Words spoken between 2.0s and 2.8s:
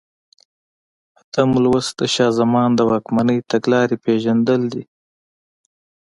شاه زمان د